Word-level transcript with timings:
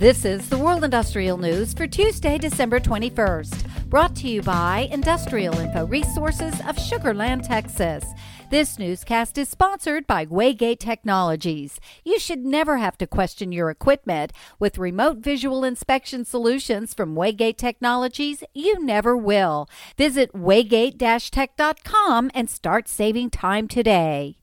This 0.00 0.24
is 0.24 0.48
the 0.48 0.56
World 0.56 0.82
Industrial 0.82 1.36
News 1.36 1.74
for 1.74 1.86
Tuesday, 1.86 2.38
December 2.38 2.80
21st, 2.80 3.90
brought 3.90 4.16
to 4.16 4.30
you 4.30 4.40
by 4.40 4.88
Industrial 4.90 5.54
Info 5.58 5.84
Resources 5.84 6.54
of 6.66 6.78
Sugar 6.78 7.12
Land, 7.12 7.44
Texas. 7.44 8.02
This 8.50 8.78
newscast 8.78 9.36
is 9.36 9.50
sponsored 9.50 10.06
by 10.06 10.24
Waygate 10.24 10.78
Technologies. 10.78 11.78
You 12.02 12.18
should 12.18 12.46
never 12.46 12.78
have 12.78 12.96
to 12.96 13.06
question 13.06 13.52
your 13.52 13.68
equipment. 13.68 14.32
With 14.58 14.78
remote 14.78 15.18
visual 15.18 15.64
inspection 15.64 16.24
solutions 16.24 16.94
from 16.94 17.14
Waygate 17.14 17.58
Technologies, 17.58 18.42
you 18.54 18.82
never 18.82 19.14
will. 19.14 19.68
Visit 19.98 20.32
waygate-tech.com 20.32 22.30
and 22.32 22.48
start 22.48 22.88
saving 22.88 23.28
time 23.28 23.68
today. 23.68 24.38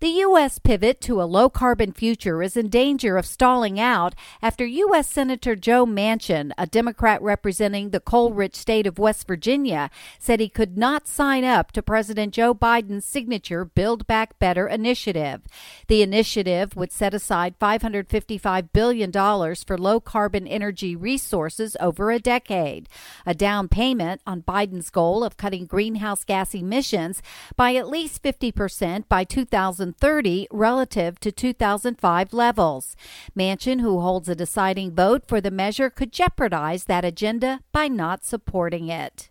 The 0.00 0.08
U.S. 0.24 0.58
pivot 0.58 1.02
to 1.02 1.20
a 1.20 1.28
low 1.28 1.50
carbon 1.50 1.92
future 1.92 2.42
is 2.42 2.56
in 2.56 2.70
danger 2.70 3.18
of 3.18 3.26
stalling 3.26 3.78
out 3.78 4.14
after 4.40 4.64
U.S. 4.64 5.06
Senator 5.06 5.54
Joe 5.54 5.84
Manchin, 5.84 6.52
a 6.56 6.66
Democrat 6.66 7.20
representing 7.20 7.90
the 7.90 8.00
coal 8.00 8.32
rich 8.32 8.56
state 8.56 8.86
of 8.86 8.98
West 8.98 9.26
Virginia, 9.26 9.90
said 10.18 10.40
he 10.40 10.48
could 10.48 10.78
not 10.78 11.06
sign 11.06 11.44
up 11.44 11.70
to 11.72 11.82
President 11.82 12.32
Joe 12.32 12.54
Biden's 12.54 13.04
signature 13.04 13.66
Build 13.66 14.06
Back 14.06 14.38
Better 14.38 14.66
initiative. 14.66 15.42
The 15.86 16.00
initiative 16.00 16.74
would 16.76 16.92
set 16.92 17.12
aside 17.12 17.58
$555 17.58 18.72
billion 18.72 19.12
for 19.12 19.76
low 19.76 20.00
carbon 20.00 20.46
energy 20.46 20.96
resources 20.96 21.76
over 21.78 22.10
a 22.10 22.18
decade, 22.18 22.88
a 23.26 23.34
down 23.34 23.68
payment 23.68 24.22
on 24.26 24.40
Biden's 24.40 24.88
goal 24.88 25.22
of 25.22 25.36
cutting 25.36 25.66
greenhouse 25.66 26.24
gas 26.24 26.54
emissions 26.54 27.20
by 27.54 27.74
at 27.74 27.86
least 27.86 28.22
50% 28.22 29.06
by 29.06 29.24
2030 29.24 29.89
2030 29.92 30.46
relative 30.50 31.18
to 31.20 31.32
2005 31.32 32.32
levels. 32.32 32.96
Manchin, 33.36 33.80
who 33.80 34.00
holds 34.00 34.28
a 34.28 34.34
deciding 34.34 34.94
vote 34.94 35.24
for 35.26 35.40
the 35.40 35.50
measure, 35.50 35.90
could 35.90 36.12
jeopardize 36.12 36.84
that 36.84 37.04
agenda 37.04 37.60
by 37.72 37.88
not 37.88 38.24
supporting 38.24 38.88
it. 38.88 39.30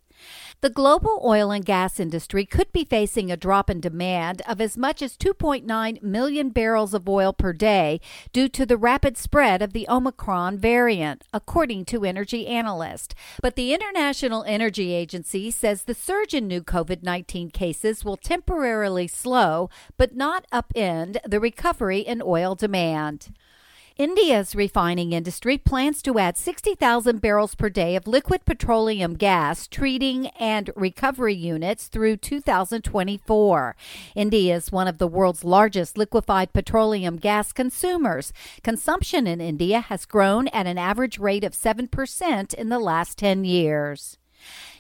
The 0.62 0.70
global 0.70 1.22
oil 1.24 1.52
and 1.52 1.64
gas 1.64 2.00
industry 2.02 2.46
could 2.46 2.72
be 2.74 2.84
facing 2.84 3.32
a 3.32 3.38
drop 3.38 3.70
in 3.70 3.80
demand 3.80 4.42
of 4.48 4.60
as 4.60 4.76
much 4.76 5.02
as 5.02 5.16
2.9 5.16 6.04
million 6.04 6.50
barrels 6.50 6.94
of 6.94 7.08
oil 7.08 7.32
per 7.32 7.54
day 7.54 8.02
due 8.34 8.50
to 8.50 8.66
the 8.66 8.76
rapid 8.76 9.18
spread 9.18 9.62
of 9.62 9.72
the 9.72 9.88
Omicron 9.88 10.58
variant, 10.58 11.24
according 11.34 11.86
to 11.86 12.04
energy 12.04 12.46
analysts. 12.48 13.16
But 13.42 13.56
the 13.56 13.74
International 13.74 14.44
Energy 14.44 14.94
Agency 14.94 15.50
says 15.50 15.84
the 15.84 15.94
surge 15.94 16.34
in 16.34 16.48
new 16.48 16.62
COVID 16.62 17.04
19 17.04 17.52
cases 17.52 18.04
will 18.04 18.18
temporarily 18.18 19.08
slow 19.08 19.70
but 19.96 20.16
not 20.16 20.46
upend 20.52 21.18
the 21.26 21.40
recovery 21.40 22.00
in 22.00 22.22
oil 22.22 22.56
demand. 22.56 23.34
India's 24.00 24.56
refining 24.56 25.12
industry 25.12 25.58
plans 25.58 26.02
to 26.02 26.18
add 26.20 26.38
60,000 26.38 27.20
barrels 27.20 27.54
per 27.54 27.68
day 27.68 27.98
of 27.98 28.08
liquid 28.08 28.46
petroleum 28.46 29.16
gas 29.16 29.68
treating 29.68 30.28
and 30.40 30.70
recovery 30.74 31.34
units 31.34 31.88
through 31.88 32.16
2024. 32.16 33.76
India 34.16 34.56
is 34.56 34.72
one 34.72 34.88
of 34.88 35.00
the 35.00 35.08
world's 35.08 35.44
largest 35.44 35.98
liquefied 35.98 36.54
petroleum 36.54 37.18
gas 37.18 37.52
consumers. 37.52 38.32
Consumption 38.64 39.28
in 39.28 39.42
India 39.42 39.82
has 39.82 40.06
grown 40.06 40.48
at 40.48 40.66
an 40.66 40.78
average 40.78 41.20
rate 41.20 41.44
of 41.44 41.52
7% 41.52 42.54
in 42.54 42.70
the 42.70 42.80
last 42.80 43.18
10 43.18 43.44
years. 43.44 44.18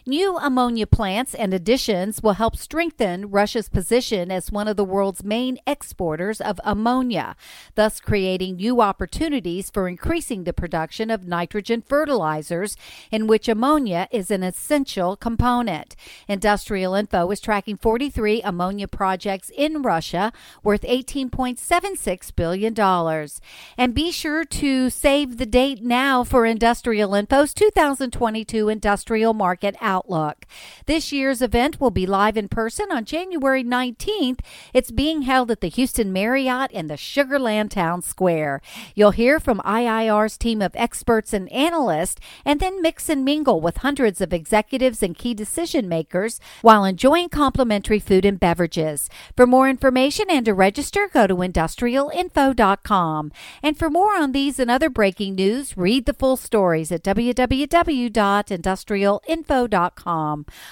New 0.05 0.37
ammonia 0.37 0.87
plants 0.87 1.35
and 1.35 1.53
additions 1.53 2.23
will 2.23 2.33
help 2.33 2.55
strengthen 2.55 3.29
Russia's 3.29 3.67
position 3.67 4.31
as 4.31 4.51
one 4.51 4.67
of 4.67 4.77
the 4.77 4.85
world's 4.85 5.23
main 5.23 5.57
exporters 5.67 6.39
of 6.39 6.59
ammonia, 6.63 7.35
thus 7.75 7.99
creating 7.99 8.55
new 8.55 8.81
opportunities 8.81 9.69
for 9.69 9.87
increasing 9.89 10.45
the 10.45 10.53
production 10.53 11.09
of 11.09 11.27
nitrogen 11.27 11.81
fertilizers, 11.81 12.77
in 13.11 13.27
which 13.27 13.49
ammonia 13.49 14.07
is 14.11 14.31
an 14.31 14.41
essential 14.41 15.17
component. 15.17 15.95
Industrial 16.27 16.93
Info 16.93 17.29
is 17.31 17.41
tracking 17.41 17.77
43 17.77 18.41
ammonia 18.41 18.87
projects 18.87 19.51
in 19.55 19.81
Russia 19.81 20.31
worth 20.63 20.81
$18.76 20.81 22.35
billion. 22.35 23.29
And 23.77 23.93
be 23.93 24.11
sure 24.11 24.45
to 24.45 24.89
save 24.89 25.37
the 25.37 25.45
date 25.45 25.83
now 25.83 26.23
for 26.23 26.45
Industrial 26.45 27.13
Info's 27.13 27.53
2022 27.53 28.69
Industrial 28.69 29.33
Market 29.33 29.75
Outlook. 29.89 30.45
This 30.85 31.11
year's 31.11 31.41
event 31.41 31.81
will 31.81 31.89
be 31.89 32.05
live 32.05 32.37
in 32.37 32.47
person 32.47 32.91
on 32.91 33.05
January 33.05 33.63
19th. 33.63 34.41
It's 34.71 34.91
being 34.91 35.23
held 35.23 35.49
at 35.49 35.61
the 35.61 35.67
Houston 35.67 36.13
Marriott 36.13 36.71
in 36.71 36.85
the 36.85 36.95
Sugar 36.95 37.39
Land 37.39 37.71
Town 37.71 38.03
Square. 38.03 38.61
You'll 38.93 39.17
hear 39.23 39.39
from 39.39 39.63
IIR's 39.65 40.37
team 40.37 40.61
of 40.61 40.75
experts 40.75 41.33
and 41.33 41.51
analysts, 41.51 42.21
and 42.45 42.59
then 42.59 42.83
mix 42.83 43.09
and 43.09 43.25
mingle 43.25 43.61
with 43.61 43.77
hundreds 43.77 44.21
of 44.21 44.31
executives 44.31 45.01
and 45.01 45.17
key 45.17 45.33
decision 45.33 45.89
makers 45.89 46.39
while 46.61 46.85
enjoying 46.85 47.29
complimentary 47.29 47.99
food 47.99 48.25
and 48.25 48.39
beverages. 48.39 49.09
For 49.35 49.47
more 49.47 49.67
information 49.67 50.27
and 50.29 50.45
to 50.45 50.53
register, 50.53 51.09
go 51.11 51.25
to 51.25 51.35
industrialinfo.com. 51.35 53.31
And 53.63 53.75
for 53.75 53.89
more 53.89 54.15
on 54.15 54.33
these 54.33 54.59
and 54.59 54.69
other 54.69 54.91
breaking 54.91 55.33
news, 55.33 55.75
read 55.75 56.05
the 56.05 56.13
full 56.13 56.37
stories 56.37 56.91
at 56.91 57.03
www.industrialinfo.com. 57.03 59.78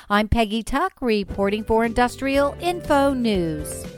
I'm 0.10 0.28
Peggy 0.28 0.64
Tuck 0.64 0.94
reporting 1.02 1.64
for 1.64 1.86
Industrial 1.86 2.56
Info 2.62 3.14
News. 3.14 3.97